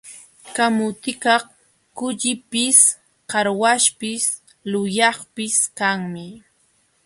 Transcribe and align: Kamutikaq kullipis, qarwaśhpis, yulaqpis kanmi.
Kamutikaq 0.55 1.43
kullipis, 1.97 2.79
qarwaśhpis, 3.31 4.23
yulaqpis 4.71 5.55
kanmi. 5.77 6.27